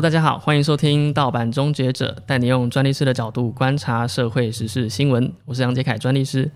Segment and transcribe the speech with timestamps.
[0.00, 5.30] 大家好，欢迎收听盗版终结者，带你用专利师的角度观察社会时事新闻。
[5.44, 6.50] 我是杨杰凯，专利师。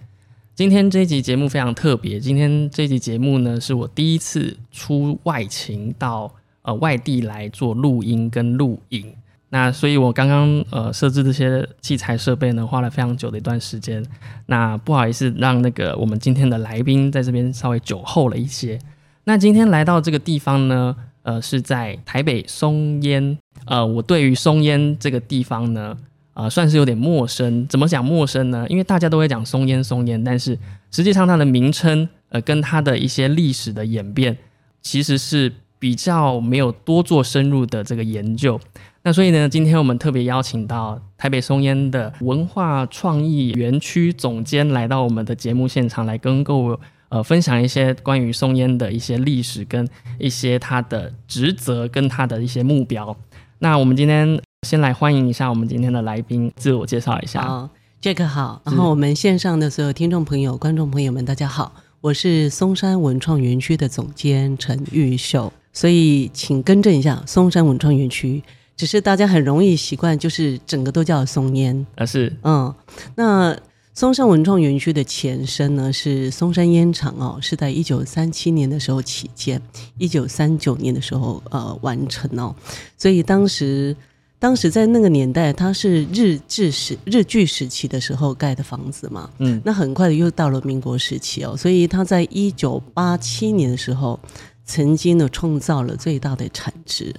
[0.55, 9.15] 今天这一集节目非常特别，今天这一集节目呢，是我第一次出外勤到呃外地来做录音跟录影。
[9.51, 14.03] 那所以我刚刚呃设置这些器材设备呢，花了非常久的一段时间。
[14.47, 18.79] 那不好意思，让那个我们今天的来宾在这边稍微久候了一些。
[19.25, 20.97] 那今天来到这个地方呢？
[21.25, 23.37] 呃，是在台北松烟。
[23.67, 25.97] 呃，我对于松烟这个地方呢，
[26.35, 27.67] 呃，算是有点陌生。
[27.67, 28.67] 怎么讲陌生呢？
[28.69, 30.59] 因为大家都会讲松烟，松烟，但是
[30.91, 34.37] 实际上它的名称，呃，跟它的一些历史的演变，
[34.83, 38.61] 其实是比较没有多做深入的这个研究。
[39.03, 46.79] 那所以呢，今天我们特别邀请到台北松烟的文化创意园区总监来到我们的节目现场，来跟各位。
[47.15, 53.17] 呃，分享一些关于松烟的一些历史跟一些他的职责跟他的一些目标。
[53.61, 57.41] 那我们今天先来欢迎一下我们今天的来宾，自我介绍一下。
[57.43, 57.71] 好
[58.03, 58.61] ，Jack 好。
[58.65, 65.53] 然后我们线上的所有听众朋友、观众朋友们，大家好，我是松山文创园区的总监陈玉秀。
[65.73, 68.43] 所以请更正一下，松山文创园区，
[68.77, 71.87] 只是大家很容易习惯，就是整个都叫松烟。
[71.95, 72.75] 啊，是，嗯，
[73.15, 73.57] 那。
[73.95, 79.63] 松山文创园区的前身呢是松山烟厂哦，是在一九三七年的时候起建，
[79.99, 82.53] 一九三九年的时候呃完成哦，
[82.99, 83.97] 所以当时
[84.41, 94.19] 当时在那个年代，它是日治时日据时期的时候盖的房子嘛，嗯，那很快的又到了民国时期哦，所以它在一九八七年的时候，
[94.65, 97.15] 曾经呢创造了最大的产值，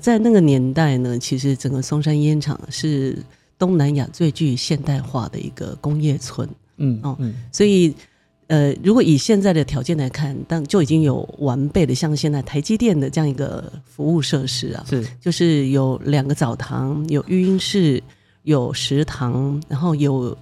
[0.00, 3.18] 在那个年代呢，其实整个松山烟厂是。
[3.62, 7.16] 东南亚最具现代化的一个工业村，嗯哦，
[7.52, 7.94] 所以
[8.48, 18.02] 呃，如果以现在的条件来看，但就已经有完备的，像现在台积电的这样一个服务设施啊，是就是有两个澡堂，有育婴室，
[18.42, 20.36] 有食堂，然后有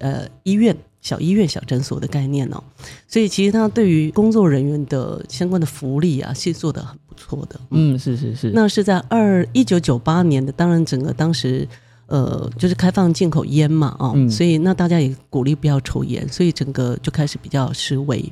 [0.00, 2.62] 呃医院、小医院、小诊所的概念哦，
[3.08, 7.58] 所以其实它对于工作人员的相关的福利啊，是做的很不错的。
[7.70, 8.50] 嗯，是是是。
[8.50, 11.66] 那是在二一九九八年的，当然整个当时。
[12.06, 18.24] 呃，就是开放进口烟嘛，哦，所以那大家也鼓励不要抽烟，所以整个就开始比较示威。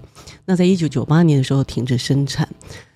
[0.44, 2.48] 那在一九九八年的时候停止生产，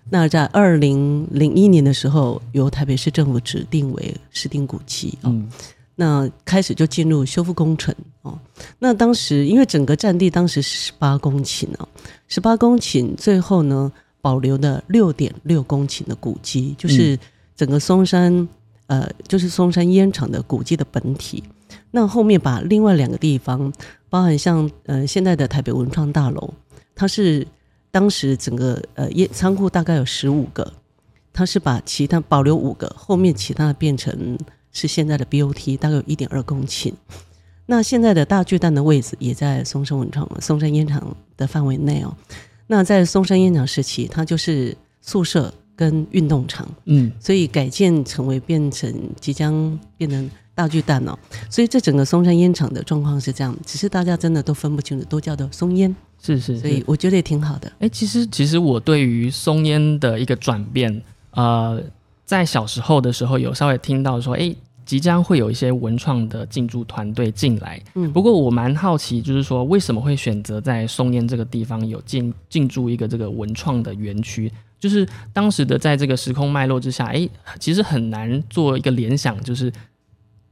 [0.09, 5.49] 那在二零零一年的时候，由台北市政府指定为市定古迹，嗯，
[5.97, 8.39] 那开始就进入修复工程，哦，
[8.79, 11.89] 那当时因为整个占地当时十八公顷哦，
[12.29, 13.91] 十八公顷，最后呢
[14.21, 17.19] 保留的六点六公顷的古迹，就是
[17.57, 18.49] 整个松山。
[18.89, 21.45] 呃，就是松山烟厂的古迹的本体。
[21.91, 23.73] 那后面把另外两个地方，
[24.11, 26.53] 包含像呃现在的台北文创大楼，
[26.95, 27.47] 它是
[27.91, 30.73] 当时整个呃烟仓库大概有十五个，
[31.33, 34.39] 它是把其他保留五个，后面其他的变成
[34.73, 36.93] 是现在的 BOT，大概有一点二公顷。
[37.67, 42.17] 那现在的大巨蛋的位置也在松山文创松山烟厂的范围内哦。
[42.67, 45.53] 那在松山烟厂时期，它就是宿舍。
[45.79, 51.17] 跟运动场，嗯，所以改建成为变成即将变成大巨蛋哦，
[51.49, 57.71] 所以这整个松山烟厂的状况是这样，只是大家真的都分不清楚，都叫做松烟，是是，所以我觉得也挺好的。
[57.79, 61.01] 哎，其实其实我对于松烟的一个转变，
[61.31, 61.81] 呃，
[62.25, 64.53] 在小时候的时候有稍微听到说，哎。
[64.89, 74.51] 即将会有一些文创的进驻团队进来，嗯，不过我蛮好奇，就是说为什么会选择在松烟这个地方有进进驻一个这个文创的园区？
[74.79, 77.29] 就是当时的在这个时空脉络之下，哎，
[77.59, 79.73] 其实很难做一个联想，就是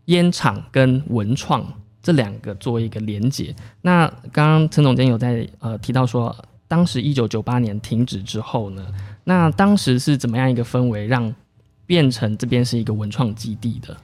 [0.07, 1.65] 烟厂跟文创
[2.03, 3.55] 这两个做一个连接。
[3.83, 6.35] 那刚刚陈总监有在呃提到说，
[6.67, 8.85] 当时一九九八年停止之后呢，
[9.23, 11.33] 那当时是怎么样一个氛围，让
[11.87, 13.97] 变成这边是一个文创基地的？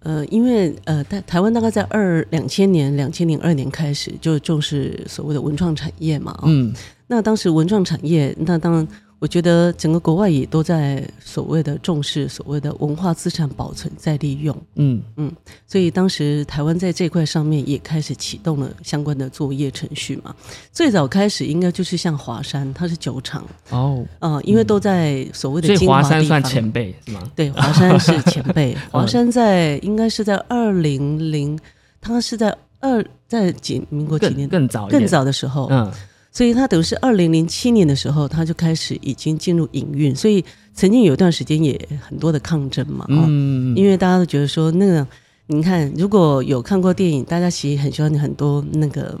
[0.00, 6.72] 呃，因为呃，台台湾大概在二两千年、两千零二年开始就重视所谓的文创产业嘛，嗯，
[7.08, 8.86] 那当时文创产业，那当然。
[9.20, 15.02] 我觉得整个国外也都在所谓的重视所谓的文化资产保存再利用，嗯。
[15.16, 15.32] 嗯，
[15.66, 20.34] 所以当时台湾在这块上面也开始启动了相关的作业程序嘛。
[20.72, 23.44] 最早开始应该就是像华山，它是酒厂。
[23.70, 27.20] 哦，啊，因为都在所谓的，所华山算前辈是吗？
[27.34, 31.58] 对，华山是前辈， 华山在应该是在二零零，
[32.00, 34.48] 它是在二在几民国几年？
[34.48, 35.92] 更早更早的时候，嗯。
[36.30, 40.14] 所以他等于是二零零七年的时候，他就开始已经进入营运。
[40.14, 45.06] 所以曾经有一段时间也很多的抗争嘛，嗯，因为大家都觉得说那个，
[45.46, 49.18] 你看如果有看过电影，大家其实很喜欢很多那个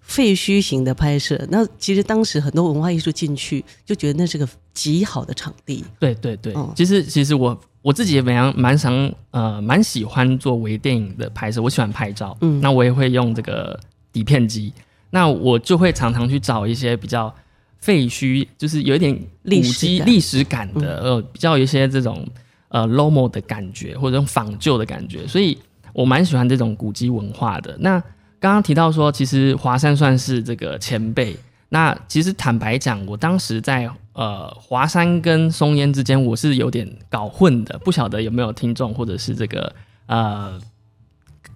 [0.00, 1.40] 废墟型的拍摄。
[1.50, 5.84] 那其实当时很多文化艺术进去，就觉得那是个极好的场地。
[5.98, 7.58] 对对对，其实其实我。
[7.82, 8.92] 我自己也蛮蛮想
[9.30, 13.78] 呃蛮喜欢做微电影的拍摄，我喜欢拍照，嗯，那我也会用这个
[14.12, 14.72] 底片机，
[15.16, 17.34] 那我就会常常去找一些比较
[17.78, 22.22] 废墟，就是有一点古迹历史感的，呃，比较有一些这种
[22.68, 25.56] 呃 lomo 的感觉或者仿旧的感觉，所以
[25.94, 27.74] 我蛮喜欢这种古迹文化的。
[27.80, 27.98] 那
[28.38, 31.34] 刚刚提到说，其实华山算是这个前辈。
[31.70, 39.74] 那其实坦白讲，我当时在呃华山跟松烟之间，我是有点搞混的，不晓得有没有听众或者是这个
[40.04, 40.60] 呃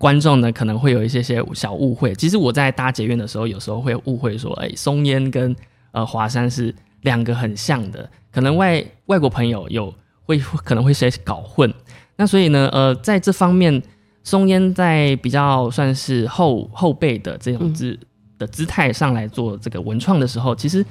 [0.01, 2.15] 观众呢，可能会有一些些小误会。
[2.15, 5.55] 其实我在搭捷运的时候，有时候会误会说，哎，松烟跟
[5.93, 9.93] 呃华山是两个很像的，可能外外国朋友有
[10.25, 11.71] 会可能会些搞混。
[12.17, 13.83] 那所以呢，呃，在这方面，
[14.25, 17.99] 松烟在比较算是后后辈的这种姿。
[18.41, 20.83] 的姿态上来做这个文创的时候，其实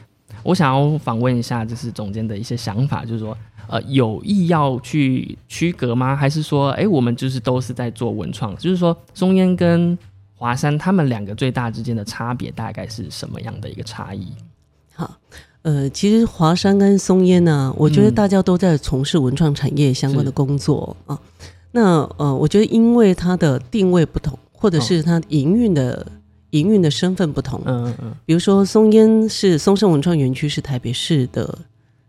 [0.43, 3.37] 我想要访问一下，就是总监的一些想法，就是说，
[3.67, 6.15] 呃，有意要去区隔吗？
[6.15, 8.55] 还是说，哎，我们就是都是在做文创？
[8.57, 9.97] 就是说，松烟跟
[10.35, 14.33] 华山他们两个最大之间的差别大概是什么样的一个差异？
[14.93, 15.11] 好，
[15.63, 21.19] 呃，其实华山跟松烟呢，我觉得大家都在从事文创产业相关的工作啊。
[21.71, 26.05] 那呃，我觉得因为它的定位不同，或者是它营运的。
[26.51, 31.59] 营运的身份不同，嗯嗯嗯，比如说松烟是松盛文创园区是台北市的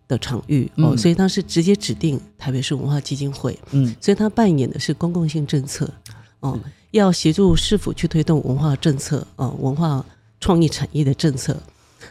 [0.09, 5.89] 的场域哦，所以它是直接指定台北市文化基金会，嗯，所以它扮演的是公共性政策
[6.41, 6.59] 哦，
[6.93, 10.05] 要协助市府去推动文化政策哦，文化
[10.41, 11.55] 创意产业的政策。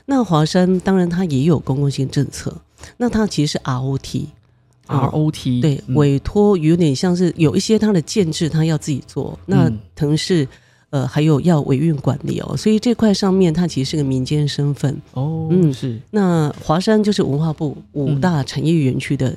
[0.06, 2.56] 那华山当然它也有公共性政策，
[2.98, 10.48] 那它其实是 ROT，ROT 对，委托有点像是有一些它的建制，它要自己做，那腾是。
[10.92, 15.48] 呃，还有要维运管理哦，所以这块上面它其实是个民间身份哦。
[15.52, 16.00] 嗯，是。
[16.10, 19.36] 那华山就是文化部五大产业园区的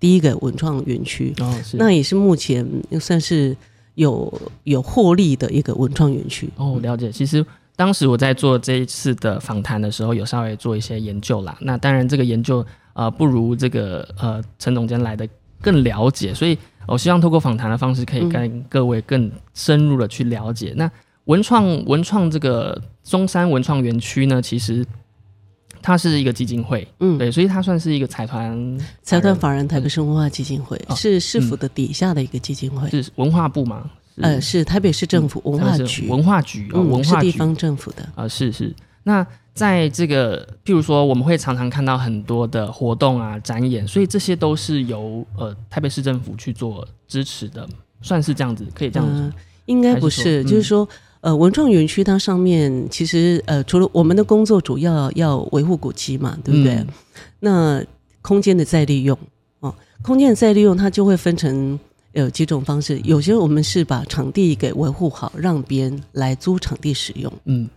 [0.00, 1.76] 第一个文创园区哦，是。
[1.76, 2.66] 那也是目前
[2.98, 3.54] 算是
[3.96, 6.78] 有有获利的一个文创园区哦。
[6.80, 7.12] 了解。
[7.12, 7.44] 其实
[7.76, 11.54] 当时我在做这一次的访谈的时候，有稍微做一些研究啦。
[11.60, 12.64] 那当然这个研究
[12.94, 15.28] 呃不如这个呃陈总监来的
[15.60, 16.56] 更了解，所以。
[16.86, 20.72] 我希望透过访谈的方式，可以跟各位更深入的去了解。
[20.76, 20.90] 那
[21.24, 24.84] 文创文创这个中山文创园区呢，其实
[25.80, 33.90] 它是一个基金会，嗯，对，所以它算是一个财团财团法人台北市文化基金会，是市府的底下的一个基金会，是文化部吗？
[34.20, 39.26] 呃，是台北市政府文化局，文化局，文化地方政府的啊，是是那。
[39.54, 47.64] 在这个，譬如说，我们会常常看到很多的活动啊、展演，所以这些都是由呃台北市政府去做支持的，
[48.02, 49.32] 算是这样子，可以这样子。
[49.66, 50.86] 应该不是，就是说，
[51.20, 56.84] 呃，文创园区它上面其实呃，除了我们的工作主要要维护古迹嘛，对不对？
[57.38, 57.80] 那
[58.20, 59.16] 空间的再利用
[59.60, 59.72] 哦，
[60.02, 61.78] 空间的再利用它就会分成
[62.12, 67.68] 有几种方式，有些我们是把场地给维护好，让别人来租场地使用，嗯。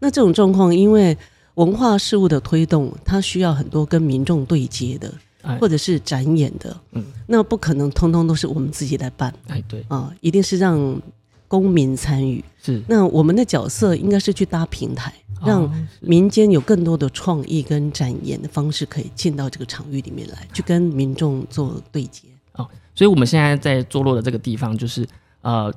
[0.00, 1.16] 那这种状况，因为
[1.54, 5.12] 文化事物的推动，它需要很多跟民众对接的，
[5.60, 11.00] 或者是展演的，嗯，那不可能通通都是我们自己来办，哎，对，啊，一定是让
[11.46, 12.82] 公民参与，是。
[12.88, 15.12] 那我们的角色应该是去搭平台，
[15.44, 15.70] 让
[16.00, 22.22] 民间有更多的创意跟展演的方式可以进到这个场域里面来，去跟民众做对接。
[22.54, 25.06] 哦，所以我们现在在坐落的这个地方，就是
[25.42, 25.70] 呃。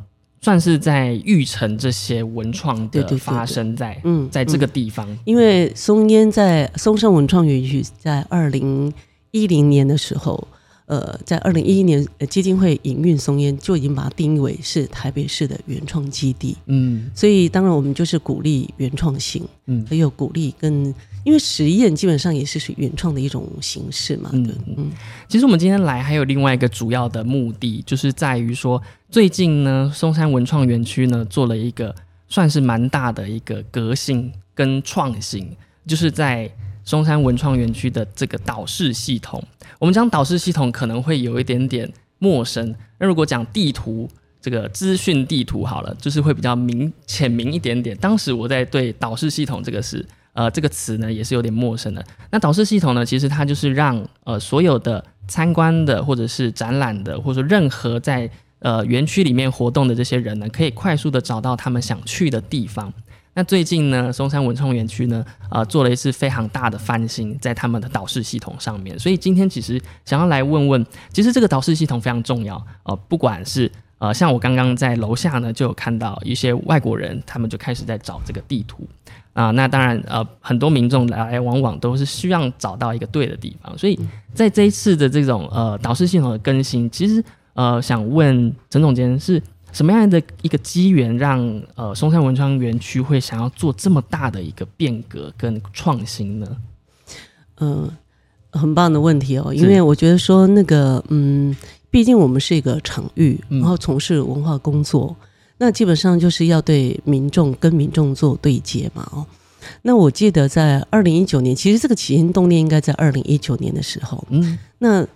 [0.43, 8.91] 算是在玉成这些文创的发生在嗯，在这个地方，因为松烟在松山文创园区在二零
[9.31, 10.47] 一零年的时候。
[10.85, 16.57] 呃，在二零一一年，基金会营运松烟就已经把它定义为是台北市的原创基地。
[16.65, 24.29] 嗯，所以当然我们就是鼓励原创性，嗯，还有鼓励跟因为实验基本上也是属于原创的一种形式嘛。
[24.33, 24.91] 嗯嗯。
[25.27, 31.95] 其实我们今天来还有另外一个主要的目的，就是在于说，最近呢，松山文创园区呢做了一个
[32.27, 35.49] 算是蛮大的一个革新跟创新，
[35.87, 36.51] 就是在。
[36.85, 39.41] 中山文创园区的这个导视系统，
[39.79, 41.89] 我们讲导视系统可能会有一点点
[42.19, 42.75] 陌生。
[42.99, 44.05] 那如果讲地图，
[44.41, 47.95] 这个资讯地图好了，就是会比较明浅明一点点。
[47.99, 52.03] 当时我在对导视系统这个是呃这个词呢，也是有点陌生的。
[52.31, 62.91] 那导视系统呢，其实它就是让呃所有的参观的或者是展览的，或者说任何在呃园区里面活动的这些人呢，可以快速的找到他们想去的地方。
[63.35, 68.97] 那最近呢，松山文创园区呢，呃，做了一次非常大的翻新，在他们的导视系统上面。
[68.99, 78.87] 所以今天其实想要来问问，其实这个导视系统非常重要，呃，不管是呃，像我刚刚在楼下呢，就有看到一些外国人，他们就开始在找这个地图
[79.33, 79.51] 啊。
[79.51, 83.99] 那当然，呃，很多民众来来往往都是需要找到一个对的地方，所以
[84.33, 87.23] 在这一次的这种呃导师系统的更新，其实
[87.53, 96.57] 呃，想问陈总监是什么样的一个机缘，让呃松山文创园区会想要做这么大的一个变革跟创新呢？
[97.59, 97.89] 嗯，
[98.51, 101.55] 很棒的问题哦，因为我觉得说那个嗯。
[101.93, 105.15] 毕竟我们是一个场域，然后从事文化工作，
[105.63, 109.07] 那基本上就是要对民众跟民众做对接嘛。
[109.13, 109.25] 哦，
[109.81, 115.07] 那我记得在二零一九年，其实这个起心动念应该在二零一九年的时候，嗯，那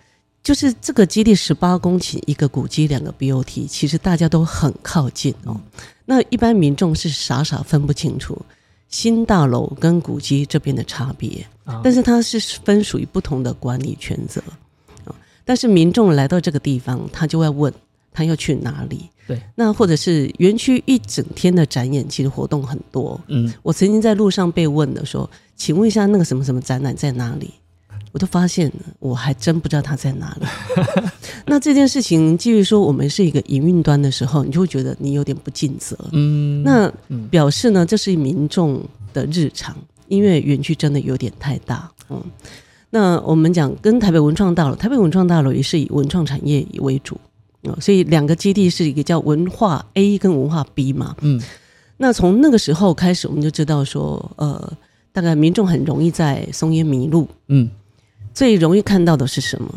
[0.42, 5.60] 就是这个基地十八公顷一个古迹两个 BOT，其实大家都很靠近哦。
[6.06, 8.42] 那一般民众是傻傻分不清楚
[8.88, 11.46] 新大楼跟古迹这边的差别，
[11.84, 14.42] 但是它是分属于不同的管理权责。
[15.44, 17.74] 但是民众来到这个地方，他就会问
[18.14, 19.10] 他要去哪里。
[19.28, 23.20] 对，那或者是园区一整天的展演，其实活动很多。
[23.28, 27.52] 嗯，我曾经在路上被问的说：“请问一下，那个什么什么展览在哪里？”
[28.14, 30.48] 我都发现我还真不知道它在哪里。
[31.46, 35.96] 那这件事情，基于说我们是一个营运端的时候，你就会觉得你有点不尽责。
[36.14, 36.92] 嗯，那
[37.30, 38.82] 表示呢，这是民众
[39.14, 39.76] 的日常，
[40.08, 41.92] 因为园区真的有点太大。
[42.10, 42.24] 嗯。
[42.90, 47.27] 那我们讲跟台北文创大楼，台北文创大楼也是以文创产业为主啊，
[47.80, 51.16] 所以两个基地是一个叫文化 A 跟文化 B 嘛。
[51.22, 51.42] 嗯，
[51.98, 54.74] 那从那个时候开始，我们就知道说，呃，
[55.12, 57.28] 大概民众很容易在松烟迷路。
[57.48, 57.70] 嗯，
[58.34, 59.70] 最容易看到的是什么？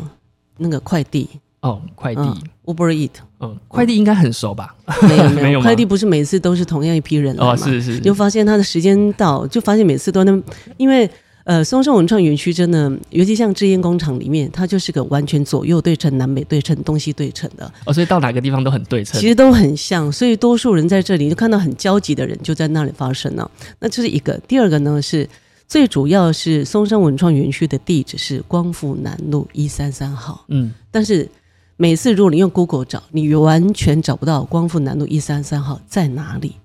[0.57, 1.27] 那个快递
[1.61, 2.21] 哦，快递
[2.65, 3.09] Uber Eat。
[3.39, 4.75] 嗯，快递应该很熟吧？
[5.01, 7.55] 没有没有， 快递不是每次都是同样一批人来吗？
[7.57, 10.41] 是是，就发现他的时间到，就发现每次都那
[10.77, 11.09] 因为。
[11.51, 17.69] 呃，松山文创园区真的，尤其像制烟工厂里面，它就是个完全左右对称、南北对称、东西对称的。
[17.83, 20.09] 哦，所以到哪个地方都很对称，其实都很像。
[20.09, 23.51] 所以多数人在这里就看到很焦急的人就在那里发生了。
[23.81, 24.39] 那这是一个。
[24.47, 25.27] 第二个呢是
[25.67, 30.45] 最主要是松山文创园区的地址是光复南路一三三号。
[30.47, 31.27] 嗯，但是
[31.75, 36.55] 每次如果你用 Google 找，你完全找不到光复南路一三三号在哪里。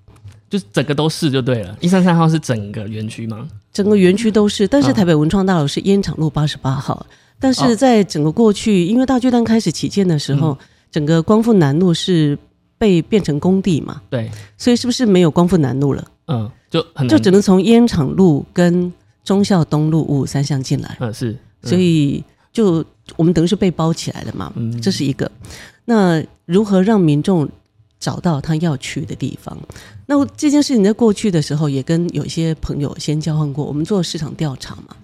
[0.49, 3.47] 就整个都是就对了，一三三号是整个园区吗？
[3.73, 7.05] 整个园区都是，但是台北文创大楼是烟厂路八十八号。
[7.39, 10.57] 但是在整个过去，因为大巨蛋开始起建的时候，
[10.89, 12.35] 整个光复南路是
[12.77, 14.01] 被变成工地嘛？
[14.09, 16.03] 对，所以是不是没有光复南路了？
[16.27, 18.91] 嗯，就很就只能从烟厂路跟
[19.23, 20.97] 忠孝东路五五三巷进来。
[20.99, 22.83] 嗯，是，所以就
[23.17, 24.51] 我们等于是被包起来了嘛？
[24.55, 25.29] 嗯，这是一个。
[25.85, 27.47] 那如何让民众？
[27.99, 29.57] 找到他要去的地方。
[30.05, 33.65] 那这件事情在过去的时候，也跟有些朋友先交换过。
[33.65, 34.95] 我们做市场调查嘛，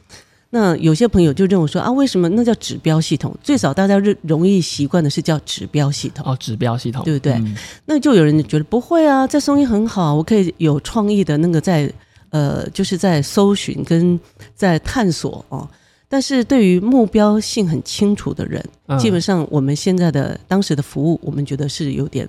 [0.50, 3.36] 那有些朋友就认为说啊，为什么那叫指标系统？
[3.44, 7.44] 最早大家认容易习惯的是叫指标系统哦，指标系统对不对？
[7.86, 11.92] 那就有人觉得不会啊，在声音很好，我可以有创意的那个在
[12.30, 14.20] 呃，就是在搜寻跟
[14.56, 15.68] 在探索哦。
[16.08, 18.64] 但是对于目标性很清楚的人，
[19.00, 22.26] 基本上我们现在的当时的服务，我们觉得是有点。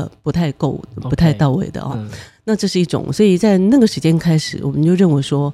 [0.00, 1.98] 呃，不太够，不太到位的哦。
[2.44, 5.52] 那这是一种，所以在那个时间开始，我们就认为说，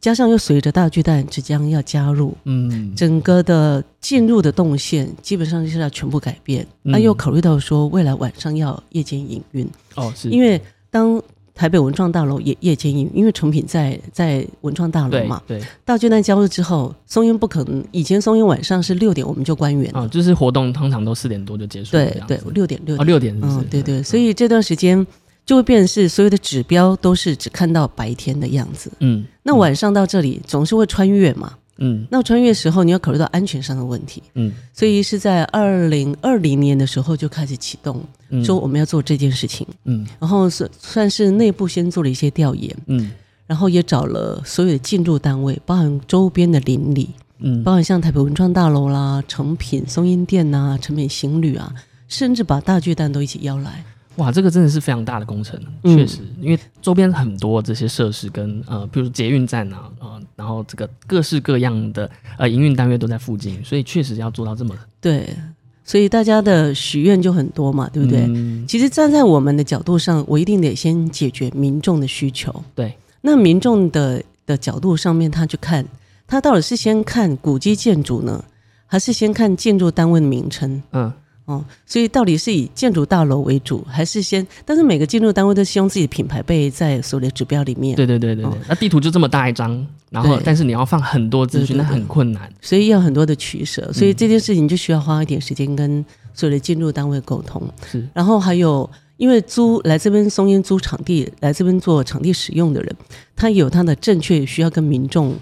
[0.00, 6.66] 加上又随着大巨蛋即将要加入，嗯，整个的进入的动线基本上就是要全部改变。
[6.82, 11.22] 那又考虑到说，未来晚上要夜间营运哦，是因为当。
[11.62, 15.40] 台北文创大楼也夜间营，因为成品在在文创大楼嘛。
[15.46, 15.62] 对。
[15.84, 17.84] 大巨蛋交入之后，松烟不可能。
[17.92, 19.88] 以前松烟晚上是六点我们就关园。
[19.94, 21.92] 哦，就是活动通常都四点多就结束。
[21.92, 22.96] 对对，六点六。
[22.96, 23.38] 哦，六点。
[23.40, 24.02] 嗯，对对。
[24.02, 25.06] 所以这段时间
[25.46, 28.90] 就会变成是所有的指标都是只看到白天的样子。
[28.98, 29.24] 嗯。
[29.44, 31.52] 那晚上到这里总是会穿越嘛。
[31.78, 38.00] 嗯，那穿越时候你要考虑到安全上的问题，嗯，所以是在二零二零年的时候就开始启动，
[38.44, 43.10] 说我们要做这件事情，嗯，然后是算是内部先做了一些调研，嗯，
[43.46, 51.74] 然后也找了所有的进驻单位，包含周边的邻里，嗯，包含像台北文创大楼啦、成品松阴店呐、成品行旅啊，
[52.06, 53.84] 甚至把大巨蛋都一起邀来。
[54.16, 65.34] 哇，这个真的是非常大的工程，确实，因为周边很多这些设施跟呃，比如捷运站啊，呃，然后这个各式各样的呃营运单位都在附近，所以确实要做到这么对，
[65.82, 68.28] 所以大家的许愿就很多嘛，对不对？
[68.68, 72.62] 其实站在我们的角度上，我一定得先解决民众的需求。
[72.74, 75.86] 对，那民众的的角度上面，他去看
[76.26, 78.44] 他到底是先看古迹建筑呢，
[78.86, 80.82] 还是先看建筑单位的名称？
[80.92, 81.10] 嗯。
[81.44, 84.46] 哦，所以到底是以建筑大楼为主，还是先？
[84.64, 87.96] 但是每个建筑单位都希望自己的品牌被在所有的指标里面。
[87.96, 88.52] 对对对对对。
[88.68, 92.48] 那地图就这么大一张，然后但是你要放很多资讯，那很困难。
[92.60, 97.62] 所以要很多的取舍，所以这件事情就需要花一点时间跟所有的进入单位沟通。
[97.90, 102.96] 是，然后还有因为租来这边松烟租场地，来这边做场地使用的人，
[103.34, 105.34] 他有他的正确需要跟民众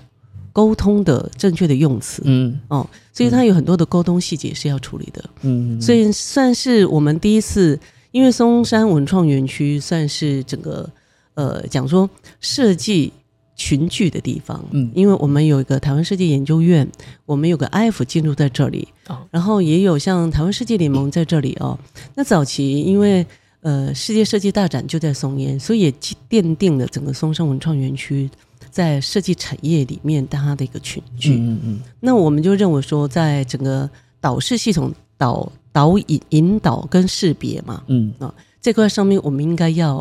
[0.52, 2.58] 沟通的正确的用词，嗯。
[2.68, 5.24] 哦，所以它有很多的沟通细节是要处理的。
[5.42, 7.78] 嗯，所以算是我们第一次，
[8.10, 10.88] 因为松山文创园区算是整个
[11.34, 12.08] 呃讲说
[12.40, 13.12] 设计
[13.54, 14.90] 群聚的地方，嗯。
[14.94, 16.88] 因为我们有一个台湾设计研究院，
[17.26, 19.18] 我们有个 IF 进入在这里，哦。
[19.30, 21.78] 然后也有像台湾设计联盟在这里哦。
[22.14, 23.24] 那早期因为
[23.60, 25.92] 呃世界设计大展就在松烟，所以也
[26.28, 28.28] 奠定了整个松山文创园区
[28.70, 31.36] 在设计产业里面它的一个群聚。
[31.36, 33.88] 嗯嗯那我们就认为说，在整个
[34.20, 38.12] 导视系统导导引引导跟识别嘛嗯。
[38.18, 39.96] 啊，这块上面，我们应该要、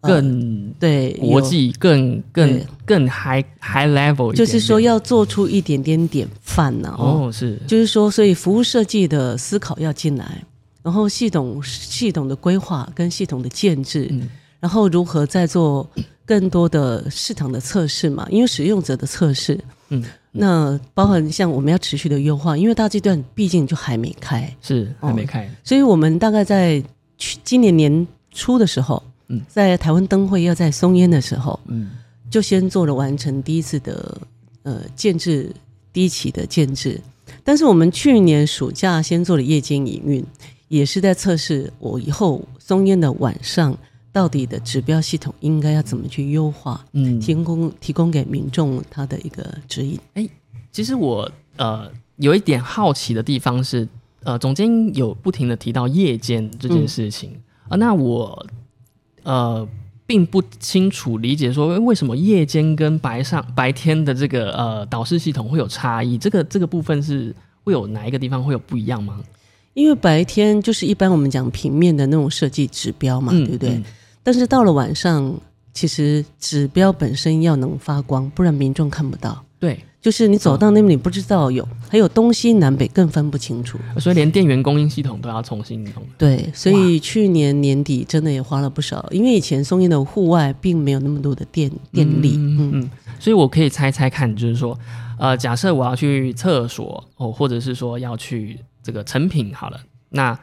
[0.00, 2.66] 呃更对有国际、更更对。
[2.84, 10.44] 更 high high level，就是说要做出一点点典范呢、哦，哦，是，就是说，所以服务设计的思考要进来，
[10.82, 14.28] 然后系统系统的规划跟系统的建制，嗯。
[14.60, 15.88] 然后如何在做
[16.26, 18.26] 更多的市场的测试嘛？
[18.30, 19.58] 因为使用者的测试，
[19.90, 20.02] 嗯，
[20.32, 26.82] 那包含像我们要持续的优化，因为大阶段毕竟就还没开，是还没开，所以我们大概在
[27.18, 29.40] 去今年年初的时候，嗯。
[29.48, 31.90] 在台湾灯会要在松烟的时候，嗯。
[32.30, 34.20] 就先做了完成第一次的
[34.64, 35.54] 呃建制
[35.92, 37.00] 第一期的建制，
[37.44, 40.24] 但是我们去年暑假先做了夜间营运，
[40.66, 43.76] 也是在测试我以后松烟的晚上
[44.14, 49.98] 到底的指标系统应该要怎么去优化，嗯，提供提供给民众他的一个指引。
[50.70, 53.88] 其实我呃有一点好奇的地方是，
[54.22, 57.32] 呃，总监有不停的提到夜间这件事情
[57.68, 58.46] 啊、那我
[59.24, 59.66] 呃
[60.06, 69.20] 并不清楚理解说为什么夜间跟白上白天的这个呃导视系统会有差异，这个这个部分是会有哪一个地方会有不一样吗？
[69.72, 73.70] 因为白天就是一般我们讲平面的那种设计指标嘛，对不对？
[73.70, 73.84] 嗯
[74.24, 75.32] 但是到了晚上，
[75.72, 79.44] 其实指标本身要能发光，不然民众看不到。
[79.60, 83.78] 对，就是你走到那边，你不知道有，还有东西南北更分不清楚。
[83.98, 85.92] 所以连电源供应系统都要重新弄。
[86.18, 92.34] 对，所以去年年底真的也花了不少，因为以前松烟的户外并没有那么多的电电力。
[92.36, 94.78] 嗯嗯，所以我可以猜猜看，就是说，
[95.18, 100.38] 呃，假设我要去厕所哦，或者是说要去这个成品好了，那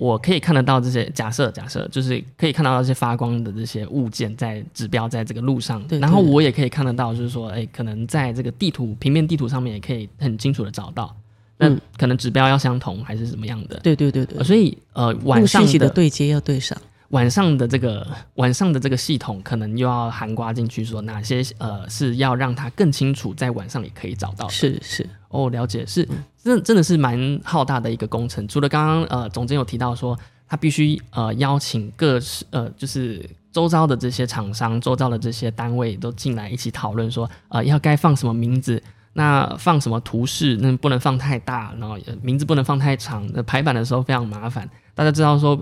[0.00, 11.14] 我可以看得到这些假设假设，就是可以看到这些发光的这些物件在指标在这个路上，对对然后我也可以看得到，就是说，哎，可能在这个地图平面地图上面也可以很清楚的找到，
[11.58, 13.78] 那嗯可能指标要相同还是怎么样的。
[13.80, 16.76] 对对对对呃，所以呃，晚上的的对接要对上。
[17.10, 24.50] 晚上的这个晚上的这个系统，可能又要含刮进去，说哪些呃是要让它更清楚，在晚上也可以找到的。
[24.50, 26.08] 是是，哦，了解，是
[26.42, 28.46] 真真的是蛮浩大的一个工程。
[28.46, 30.18] 除了刚刚呃总监有提到说，
[30.48, 38.82] 他必须呃邀请各式呃就是周遭的这些厂商、周遭的这些单位都进来一起讨论说，呃要该放什么名字。
[39.12, 40.56] 那放什么图示？
[40.60, 43.28] 那不能放太大，然后呃名字不能放太长。
[43.34, 44.70] 那排版的时候非常麻烦。
[44.94, 45.60] 大家知道说，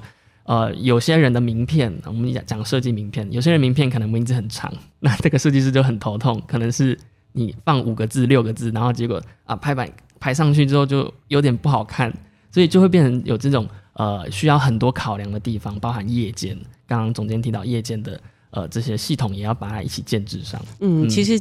[0.49, 6.99] 呃，有些人的名片，我们讲讲设计名片，有些人名片可能名字很长，那这个设计师就很头痛，可能是
[7.33, 9.87] 你放五个字、六个字，然后结果啊排版
[10.19, 12.11] 排上去之后就有点不好看，
[12.51, 21.39] 所以就会变成有这种呃需要很多考量的地方，包含夜间，刚刚总监提到夜间的呃这些系统也要把它一起建制上，嗯，其实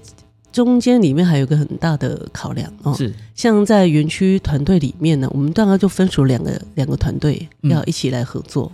[0.51, 7.71] 中间里面还有一个很大的考量哦，是像在园区团队里面呢，我们大概就分属两个两个团队嗯。
[7.71, 8.69] 要一起来合作，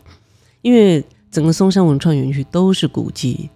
[0.64, 3.52] 因为整个松山文创园区都是古迹，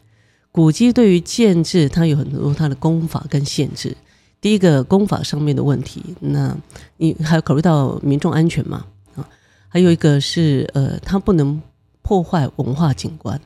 [0.52, 3.98] 古迹对于建制它有很多它的功法跟限制。
[4.40, 6.56] 第一个功法上面的问题，那
[6.98, 9.28] 你还要考虑到民众安全嘛啊，
[9.68, 11.60] 还有一个是呃，它不能
[12.04, 13.42] 破坏文化景观，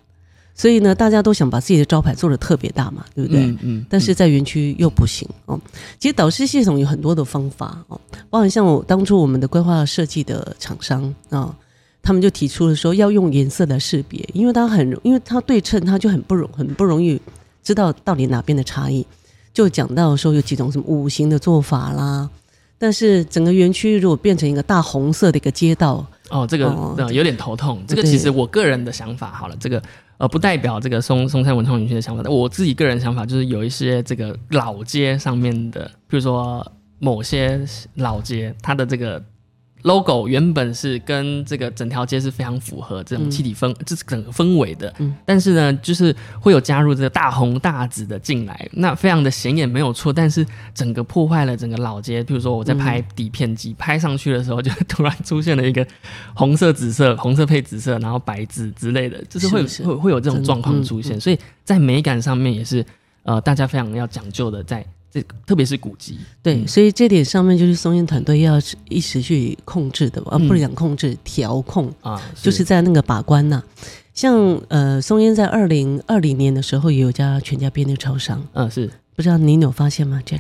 [0.54, 3.45] 所以呢，大家都想把自己的招牌做的特别大嘛，对不对？
[3.45, 5.60] 嗯嗯，但是在园区又不行哦。
[5.97, 11.56] 其实导师系统有很多的方法哦，包含像我当初我们的规划设计的厂商啊、哦，
[12.03, 17.21] 他们就提出了说要用颜色来识别，因为它很因为它对称，它就很不容很不容易
[17.63, 19.05] 知道到底哪边的差异。
[19.53, 22.29] 就讲到说有几种什么五行的做法啦，
[22.77, 27.83] 但是整个园区如果变成一个大红色的一个街道，哦，这个、有点头痛。
[27.85, 29.83] 这个其实我个人的想法好了，这个
[30.17, 32.23] 呃不代表这个松松山文创园区的想法。
[32.29, 36.65] 我自己个人想法就是有一些这个老街上面的，比如说
[36.99, 37.59] 某些
[37.95, 39.21] 老街，它的这个
[39.83, 44.93] logo 原本是跟这个整条街是非常符合这种气体氛，这是整个氛围的。
[44.99, 52.23] 嗯，但是呢，就是会有加入这个大红大紫的进来，那非常的显眼没有错，但是整个破坏了整个老街。
[52.23, 55.85] 比如说我在拍底片机拍上去的时候，就突然出现了一个
[56.33, 61.19] 红色、紫色、红色配紫色，然后白字之类的，就是会会会有这种状况出现。
[61.19, 62.85] 所以在美感上面也是
[63.23, 64.85] 呃，大家非常要讲究的在。
[65.12, 73.62] 这特别是古籍，对，所以这点上面就是松烟团队要一直去控制的，啊，不是讲控制，调控啊，就是在那个把关呐。
[74.13, 74.34] 像
[74.69, 80.39] 呃，松烟在二零二零年的时候也有家全家便利超商，嗯，是，不知道您有发现吗，Jack？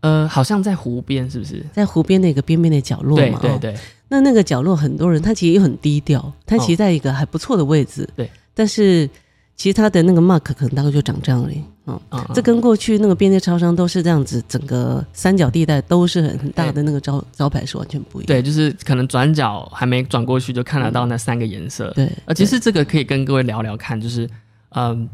[0.00, 1.64] 呃，好像在湖边，是不是？
[1.72, 3.76] 在湖边的一个边边的角落嘛，对对。
[4.08, 9.08] 那那个角落很多人，他其实也很低调，他其实在一个还不错的位置，对，但是。
[9.56, 12.00] 其实他的那个 mark 可能大概就长这样而已，嗯，
[12.32, 18.26] 这跟过去那个便利超商都是这样子，整个三角地带都是很很大的那个招招牌是完全不一样。
[18.26, 21.92] 对，就是可能转角还没转过去就看得到那三个颜色。
[21.94, 24.26] 对，呃，其实这个可以跟各位聊聊看，就是
[24.70, 25.06] 嗯，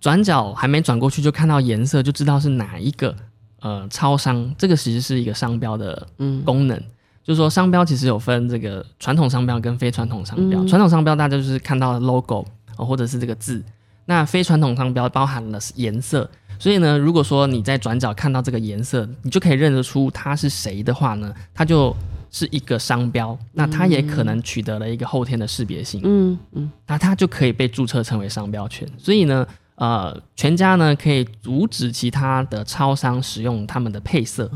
[0.00, 3.14] 转角还没转过去就看到颜色，就知道是哪一个
[3.60, 4.52] 呃超商。
[4.58, 6.04] 这个其实是一个商标的
[6.44, 6.76] 功能，
[7.22, 10.64] 就是说商标其实有分这个传统商标跟非传统商标。
[10.64, 12.44] 传统商标大家就是看到 logo
[12.76, 13.62] 或者是这个字。
[14.10, 21.94] 那非传统商标包含了颜色，所以呢，如果说你在转角看到这个颜色，你就可以认得出它是谁的话呢，它就
[22.30, 28.88] 是一个商标，那它也可能取得了一个后天的识别性，嗯嗯，那它就可以被注册成为商标权。
[28.96, 34.50] 所以呢，呃，全家呢可以阻止其他的超商使用他们的配色，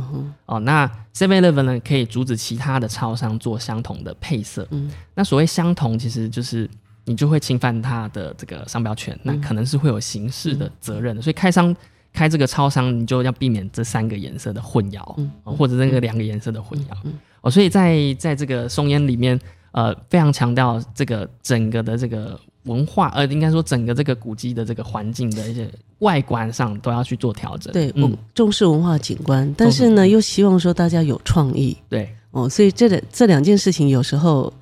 [0.47, 6.67] 哦，那 Seven Eleven 呢可以阻止其他的超商做相同的配色，嗯，那所谓相同其实就是。
[7.05, 11.21] 你就会侵犯他的这个商标权，那可能是会有刑事的责任的。
[11.21, 11.75] 所以开商
[12.13, 15.03] 开这个超商，你就要避免这三个颜色的混淆，
[15.45, 16.97] 或者那个两个颜色的混淆。
[17.41, 19.37] 哦，所以在在这个松烟里面，
[19.73, 27.73] 呃，非常强调这个整个的这个文化，呃，应该说整个这个古迹的这个环境的一些外观上都要去做调整。
[27.73, 31.77] 对，嗯，重视文化景观，但是呢，又希望说大家有创意。
[31.89, 34.53] 对，哦，所以这两这两件事情有时候。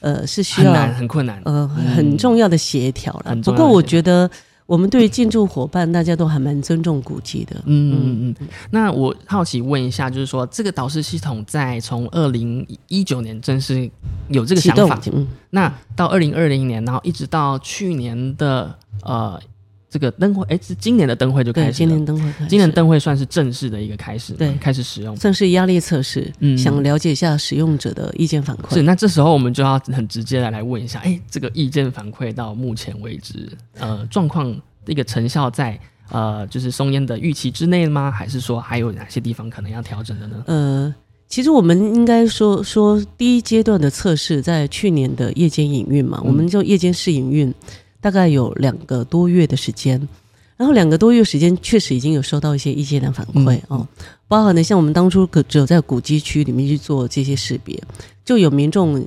[0.00, 3.34] 呃，是需要很、很困难，呃，很重要的协调了。
[3.36, 4.30] 不过，我觉得
[4.66, 7.56] 我们对于建筑伙伴，大家都还蛮尊重古迹的。
[7.64, 8.48] 嗯嗯嗯。
[8.70, 13.90] 那我好奇问一下，就是说，这个导师系统在从二零一九年正式
[14.28, 19.40] 有这个想法，嗯，那到二零二零年，然后一直到去年的呃。
[19.88, 21.72] 这个灯会，哎，是今年的灯会就开始。
[21.72, 26.30] 今年灯会，今年灯会算是正式的一个开始，对，开始使用，算是压力测试。
[26.40, 28.74] 嗯，想了解一下使用者的意见反馈。
[28.74, 34.54] 是，那这时候我们就要很直接的来问一下，哎，这个意见反馈到目前为止，呃，状况
[34.86, 35.78] 一个成效在
[36.10, 38.10] 呃，就是松烟的预期之内吗？
[38.10, 40.42] 还是说还有哪些地方可能要调整的呢？
[40.46, 40.94] 呃，
[41.28, 47.54] 其实我们应该说说第一阶段的测试在去年的夜间营运嘛，我们就夜间试营运。
[48.00, 50.08] 大概有两个多月的时间，
[50.56, 53.86] 然后两个多月时间确实已经有收到一些意见的反馈哦，
[54.28, 57.82] 包含呢像我们当初可只有在古迹区里面去做这些识别，
[58.24, 59.04] 就有民众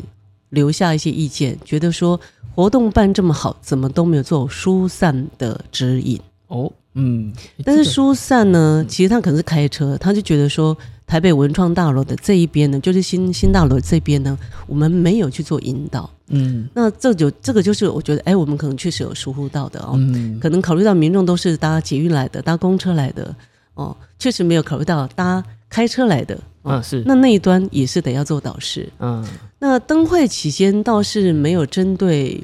[0.50, 2.20] 留下一些意见，觉得说
[2.54, 6.20] 活动办这么好，怎么都没有做疏散的指引。
[6.48, 10.78] 哦，嗯，但是疏散呢，其实他可能是开车，他就觉得说。
[11.10, 16.08] 台北文创大楼的这一边呢，就是新新大楼这边呢，我们没有去做引导。
[16.28, 19.94] 嗯，那这就这个就是我觉得，哎，我们可能确实有疏忽到的哦。
[19.96, 23.36] 嗯，可能考虑到民众都是搭捷运来的，搭公车来的，
[23.74, 26.40] 哦，确实没有考虑到搭开车来的。
[26.64, 27.02] 嗯，是。
[27.08, 28.88] 那那一端也是得要做导师。
[29.00, 29.26] 嗯，
[29.58, 32.44] 那灯会期间倒是没有针对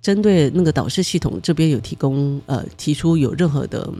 [0.00, 3.92] 针对那个导师系统这边有提供呃提出有任何的。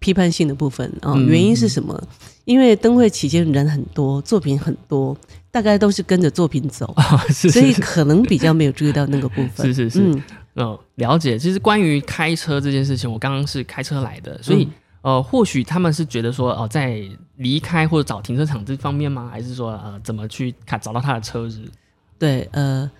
[0.00, 2.00] 批判性的部分啊，原因是什么？
[2.48, 5.14] 因为灯会期间人很多，作品很多，
[5.50, 6.96] 大概都是跟着作品走，
[7.28, 9.66] 所以可能比较没有注意到那个部分。
[9.74, 10.22] 是是是，嗯，
[10.54, 11.38] 哦，了解。
[11.38, 14.66] 其实关于开车这件事情，我刚刚是开车来的，所以
[15.02, 17.02] 呃，或许他们是觉得说，哦，在
[17.36, 19.28] 离开或者找停车场这方面吗？
[19.30, 21.60] 还是说呃，怎么去看找到他的车子？
[22.18, 22.90] 对，呃。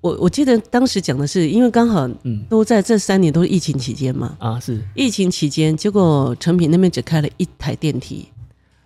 [0.00, 8.26] 我我记得当时讲的是，因为刚好嗯都在这三年都是疫情期间嘛啊是疫情期间，结果成品那边只开了一台电梯。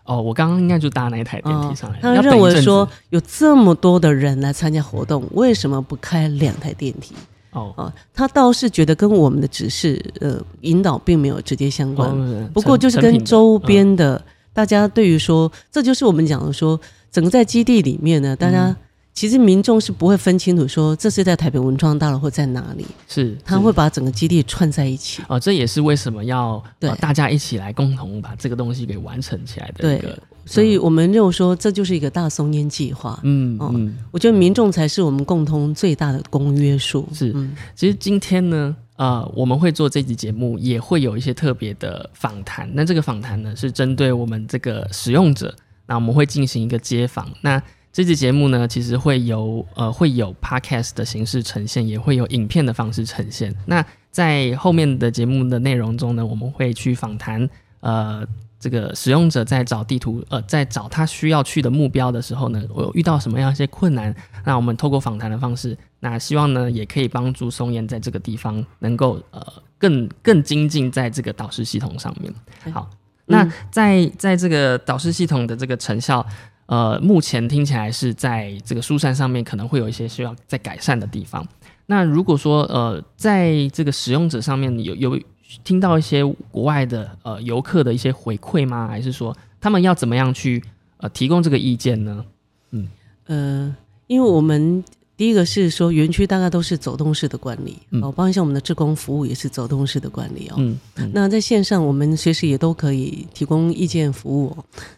[0.06, 1.98] 哦，我刚刚应该就搭那一台电梯上来。
[2.00, 7.14] 他认为说有这么多的人来参加活动，为什么不开两台电梯？
[7.50, 18.74] 哦啊，他倒是觉得跟我们的指示呃引导并没有直接相关，不过就是跟周边的大家对于说，这就是我们讲的说，整个在基地里面呢，大家。
[19.16, 25.22] 其实民众是不会分清楚说这是在台北文创大楼或在哪里，是他会把整个基地串在一起。
[25.26, 26.62] 哦，这也是为什么要
[27.00, 33.18] 大家一起来共同把这个东西给完成起来的一个所以我们就说这就是一个大松烟计划。
[33.22, 37.09] 嗯嗯，我觉得民众才是我们共同最大的公约数。
[37.14, 37.35] 是，
[37.74, 42.70] 其实今天呢，呃，我们会做这集节目，也会有一些特别的访谈。
[42.74, 45.52] 那这个访谈呢，是针对我们这个使用者，
[45.87, 47.29] 那我们会进行一个接访。
[47.40, 47.61] 那
[47.96, 53.56] 这期节目呢，其实会有呃会有 podcast 的形式呈现，也会有影片的方式呈现。
[53.64, 57.48] 那在后面的节目的内容中呢，我们会去访谈
[57.80, 58.22] 呃
[58.61, 64.14] 这个使用者在找地图呃在找他需要去的目标的时候呢，我有遇到什么样一些困难？
[64.44, 69.42] 那我们透过访谈的方式，那希望呢也可以帮助松岩在这个地方能够呃
[69.78, 72.30] 更更精进在这个导师系统上面。
[72.74, 72.90] 好，
[73.24, 76.26] 那在在这个导师系统的这个成效。
[76.66, 81.46] 呃，目前听起来是在这个疏散上面可能会有一些需要再改善的地方。
[81.87, 85.20] 那如果说呃，在这个使用者上面有有
[85.62, 88.88] 听到一些国外的呃游客的一些回馈吗？
[88.88, 90.61] 还是说他们要怎么样去
[90.96, 92.24] 呃提供这个意见呢？
[92.72, 92.88] 嗯
[93.26, 93.76] 呃，
[94.09, 94.83] 因为我们
[95.16, 100.57] 第一个是说园区大概都是走动式的管理哦，包括像我们的志工服务也是走动式的管理哦。
[100.59, 100.76] 嗯，
[101.14, 104.57] 那在线上我们随时也都可以提供意见服务。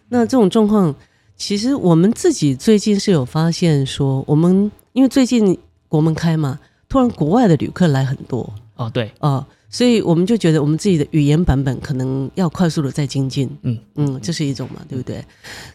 [0.09, 0.95] 那这种状况。
[1.39, 8.53] 其实我们自己最近是有发现说，我们因为最近国门开嘛，突然国外的旅客来很多。
[8.75, 9.11] 哦，对。
[9.21, 13.79] 哦，所以我们就觉得我们自己的语言版本可能要快速的再精进，嗯。
[13.95, 15.25] 嗯，这是一种嘛，对不对？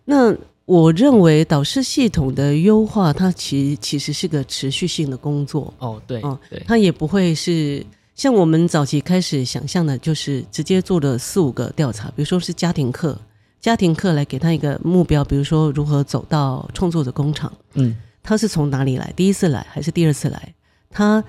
[0.03, 5.73] 那我认为导师系统的优化，它其实其实是个持续性的工作。
[5.79, 7.83] 哦，对哦，对，它也不会是
[8.15, 13.17] 像我们早期开始想象的，就是直接做了四五个调查，比如说是家庭课。
[13.63, 17.51] 家庭课来给他一个目标，比如说如何走到创作者工厂。
[17.75, 19.11] 嗯，他是从哪里来？
[19.15, 20.53] 第一次来还是第二次来？
[20.89, 21.23] 他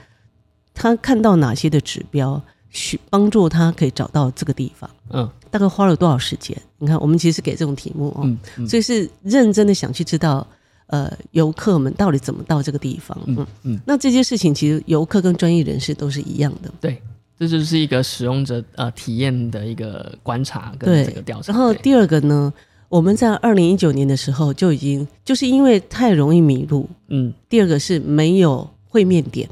[0.75, 2.42] 他看到哪些的指标，
[2.73, 4.90] 去帮助他可以找到这个地方？
[5.11, 6.61] 嗯，大概花了多少时间？
[6.79, 10.44] 你看，我们其实给这种题目哦，所以是认真的想去知道，
[10.88, 13.16] 呃，游客们到底怎么到这个地方？
[13.27, 16.68] 嗯嗯，那这些事情其实游客跟专业人士都是一样的。
[16.81, 17.01] 对。
[17.48, 21.52] 这就是一个使用者呃体验的一个观察跟这个调查。
[21.52, 22.52] 然后第二个呢，
[22.88, 27.33] 我们在二零一九年的时候就已经就是因为太容易迷路，嗯。
[27.48, 29.48] 第二个是没有会面点，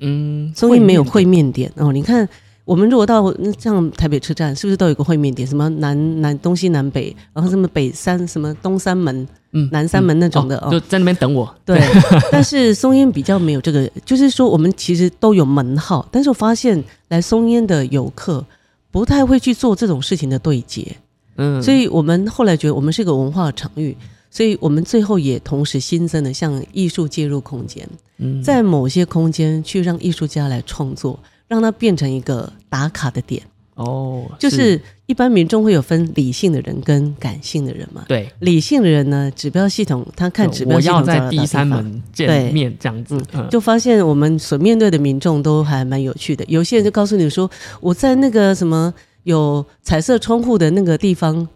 [0.00, 1.92] 嗯，所以没有会面点哦。
[1.92, 2.28] 你看。
[2.68, 5.48] 我们如果到像台北车站，是不是都有个会面点？
[5.48, 11.48] 什么南南东西南北，然后什么北三什么东三门，嗯，南三门那种的哦，就在那边等我。
[11.64, 11.80] 对，
[12.30, 18.44] 但是松烟比较没有这个，就是说我们其实都有门号，但是我发现来松烟的游客
[18.90, 20.94] 不太会去做这种事情的对接，
[21.36, 23.96] 嗯，所以我们后来觉得我们是一个文化场域，
[24.30, 31.18] 所以我们最后也同时新增了像艺术介入空间，嗯，在某些空间去让艺术家来创作。
[31.48, 33.42] 让它变成一个打卡的点
[33.74, 38.04] 哦，就是一般民众会有分理性的人跟感性的人嘛。
[38.08, 46.44] 对，理性的人呢，指标系统他看指标系统在第三门见面这样子，就发现我们所面对的民众都还蛮有趣的。
[46.48, 51.48] 有些人就告诉你说，我在那个什么有彩色窗户的那个地方。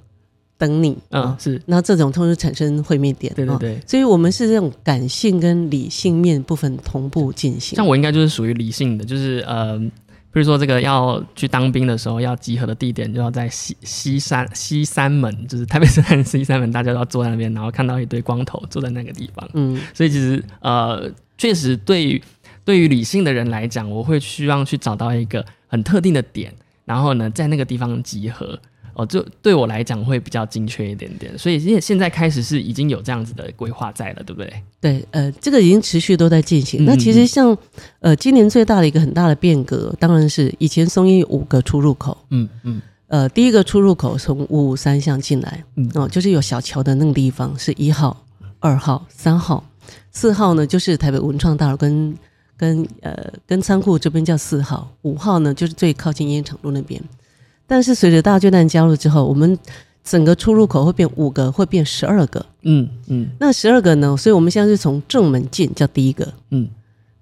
[0.63, 7.75] 等你啊，是那这种同时产生会面点，对对对，所以我们是这种感性跟理性面部分同步进行。
[7.75, 9.77] 像我应该就是属于理性的，就是呃，
[10.31, 19.51] 比如说这个要去当兵的时候，要集合的地点就要在西西山西山门，就是台北车站西山门，大家都要坐在那边，然后看到一堆光头坐在那个地方。
[19.55, 22.23] 嗯，所以其实呃，确实对于
[22.65, 28.57] 对于理性的人来讲，我会希望去找到一个很特定的点，然后呢，在那个地方集合。
[28.95, 34.53] 哦，就对我来讲会比较精确一点点，所以现现在开始是已经有这样子的规划在了，对不对？
[34.81, 36.85] 对，呃，这个已经持续都在进行。
[36.85, 37.57] 那其实像
[38.01, 48.25] 呃，今年最大的一个很大的变革，当然是以前松烟五个出入口，嗯嗯，呃，第一个出入口从五五三巷进来，嗯哦，就是有小桥的那个地方是一号、
[48.61, 49.65] 二号、三号、
[50.11, 52.15] 四号呢，就是台北文创大楼跟
[52.59, 57.03] 跟呃跟仓库这边叫四号，五号呢就是最靠近烟厂路那边。
[57.73, 59.59] 但是随着大巨蛋加入之后，我们
[60.05, 62.45] 整个出入口会变五个，会变十二个。
[62.65, 64.15] 嗯嗯，那十二个呢？
[64.15, 66.31] 所以我们现在是从正门进，叫第一个。
[66.51, 66.69] 嗯，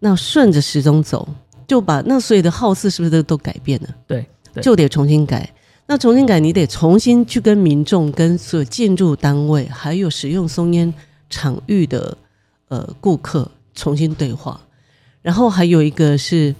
[0.01, 1.29] 那顺着时钟走，
[1.69, 3.95] 就把那所有的号次是不是都都改变了？
[4.09, 4.27] 对，
[4.61, 5.49] 就得重新改。
[5.87, 10.93] 那重新改，你得重新去跟民众、跟所有建筑单位，还有使用松烟
[11.29, 12.19] 场域的
[12.67, 14.61] 呃顾客重新对话。
[15.23, 16.53] 然后还有一个是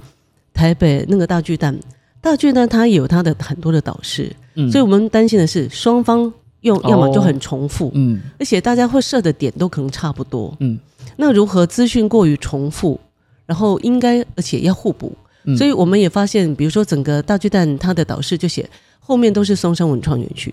[0.55, 1.77] 台北那个大巨蛋。
[2.21, 4.31] 大剧呢，它有它的很多的导师，
[4.71, 10.79] 所以我们担心的是双方用要么就很重复，嗯，而且大家会设的点都可能差不多，嗯，
[11.17, 13.01] 那如何资讯过于重复，
[13.47, 15.17] 然后应该而且要互补，
[15.57, 20.53] 所以我们也发现，比如说整个大巨蛋它的导师就写后面都是松山文创园区。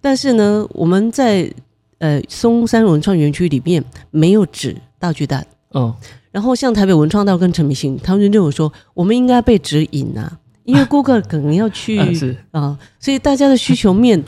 [0.00, 1.50] 但是呢，我们在
[1.98, 5.46] 呃松山文创园区里面没有指大巨蛋。
[5.70, 5.94] 哦。
[6.30, 11.98] 然后像台北文创道跟陈明星，他们就认为说，我们应该被指引啊，因为顾客可能要去
[12.52, 14.22] 啊，所以大家的需求面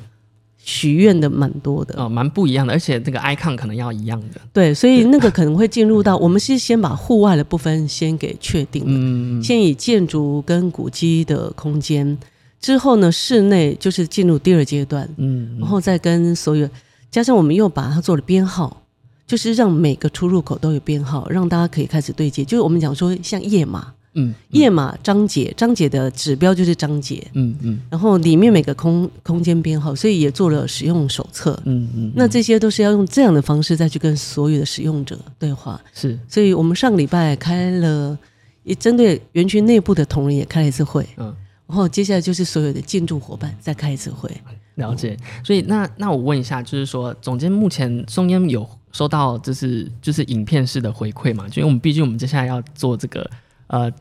[0.57, 4.41] 许愿的蛮多的哦，蛮不一样的，而且那个 icon 可能要一样的。
[4.53, 12.17] 对，所以那个可能会进入到 我们是先把户外的部分先给确定了，先以建筑跟古迹的空间。
[12.61, 16.69] 之后呢，室内就是进入第二阶段，嗯，然后再跟所有
[17.11, 18.83] 加上我们又把它做了编号，
[19.27, 22.45] 就是让每个出入口都有编号，让大家可以开始对接。
[22.45, 38.19] 就是我们讲说像页码，嗯，页码章节，章节的指标就是章节，嗯嗯，然后里面每个空空间编号，所以也做了使用手册，嗯嗯，那这些都是要用这样的方式再去跟所有的使用者对话，是，所以我们上礼拜开了，
[38.65, 41.35] 也针对园区内部的同仁也开了一次会，嗯。
[41.69, 44.31] 然后接下来就是所有的建筑伙伴再开一次会，
[44.77, 45.15] 了解。
[45.45, 51.47] 所以那那我问一下，就是说总监目前松烟有收到就是就是影片式的回馈嘛？
[51.47, 53.31] 就因为我们毕竟我们接下来要做这个
[53.67, 53.93] 呃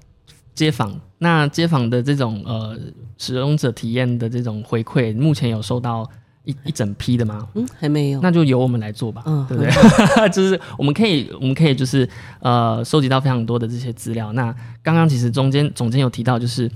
[0.58, 2.76] 街访，那街访的这种呃
[3.18, 6.10] 使用者体验的这种回馈，目前有收到
[6.46, 7.48] 一一整批的吗？
[7.54, 8.20] 嗯，还没有。
[8.22, 9.72] 那就由我们来做吧，嗯，对不对？
[10.34, 14.34] 就是我们可以我们可以就是呃收集到非常多的这些资料。
[14.34, 16.70] 那刚刚其实中间总监有提到就是。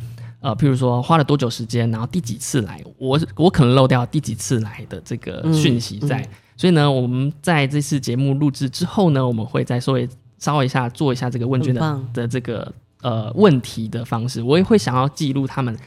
[0.43, 15.77] 呃，譬如说花了多久时间，然后第几次来，我我可能漏掉第几次来的这个讯息在，所以呢，我们在这次节目录制之后呢，我们会再稍微稍微一下做一下这个问卷的的这个呃问题的方式，我也会想要记录他们，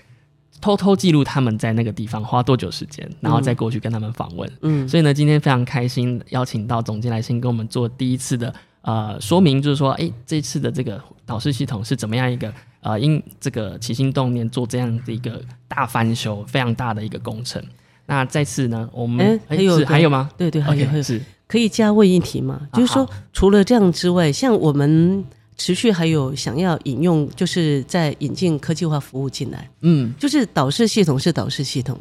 [0.61, 4.51] 偷偷记录他们在那个地方花多久时间，然后再过去跟他们访问。
[4.63, 12.53] 嗯，所以呢，今天非常开心邀请到总监来先跟我们做第一次的呃说明，就是说，哎，这次的这个导师系统是怎么样一个。
[12.87, 17.65] 呃，因这个起心动念做这样的一个大翻修，非常大的一个工程。
[18.05, 20.29] 那再次呢，我们还有还有吗？
[20.37, 22.69] 对对，还有是可以加问一题吗？
[22.75, 25.25] 就是说，除了这样之外，像我们
[25.57, 29.69] 持续还有想要引用，就是在引进科技化服务进来。
[29.81, 31.99] 嗯，就是导视系统是导视系统，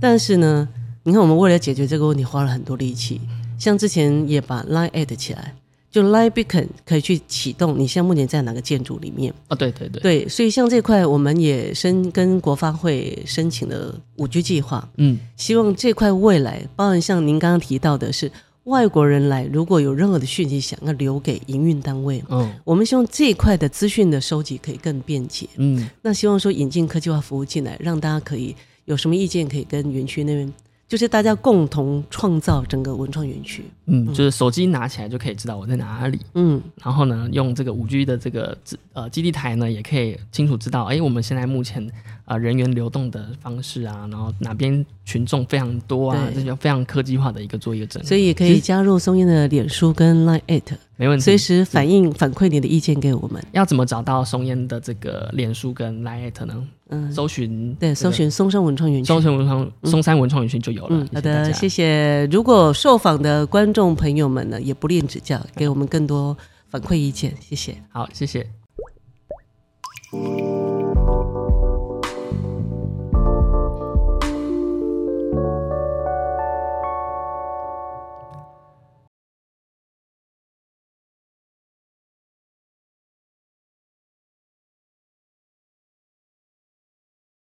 [0.00, 0.68] 但是呢，
[1.04, 3.20] 你看我们为了解决这个问题花了很多力气，
[3.58, 5.54] 像之前也把 Line add 起来。
[5.88, 9.32] 就 Live Beacon 可以去启动，你现在目前在哪个建筑里面？
[9.48, 18.30] 哦，对对对，对，所以像这块，我们也申跟国发会申请了五 G 计划，嗯，希望这块未来，包含像您刚刚提到的是
[18.66, 28.54] 外国人来，如果有任何的讯息想要留给营运单位，嗯，我们希望这一块的资讯的收集可以更便捷，嗯，那希望说引进科技化服务进来，让大家可以
[28.86, 30.52] 有什么意见可以跟园区那边。
[30.88, 33.64] 就是大家共同创造整个文创园区。
[33.86, 36.20] 嗯，就是手机拿起来就可以知道我在哪里。
[36.34, 38.56] 嗯，然后呢，用这个五 G 的这个
[38.92, 41.88] 呃基地台呢，也可以清楚知道，哎，我们现在目前
[42.24, 48.02] 啊人员流动的方式啊，然后哪边群众非常多啊，这就非常科技化的一个做一个整。
[48.04, 50.76] 所以也可以加入松烟的脸书跟 Line at。
[50.96, 53.42] 没问题，随时反映反馈你的意见给我们。
[53.52, 56.68] 要怎么找到松烟的这个脸书跟 Line 呢？
[56.88, 61.06] 嗯，搜寻对，搜寻松山文创园区，松山文创松山文创园区就有了。
[61.12, 62.26] 好的，谢谢。
[62.26, 66.36] 如果受访的观众朋友们呢，也不吝指教，给我们更多
[66.68, 67.76] 反馈意见，谢谢。
[67.90, 68.46] 好，谢谢。